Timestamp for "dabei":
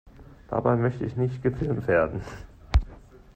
0.47-0.77